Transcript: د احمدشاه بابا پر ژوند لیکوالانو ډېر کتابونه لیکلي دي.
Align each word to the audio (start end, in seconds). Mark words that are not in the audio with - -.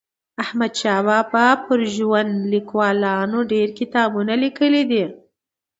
د 0.03 0.03
احمدشاه 0.43 1.01
بابا 1.07 1.47
پر 1.65 1.79
ژوند 1.95 2.31
لیکوالانو 2.53 3.39
ډېر 3.51 3.67
کتابونه 3.79 4.33
لیکلي 4.43 4.83
دي. 4.91 5.05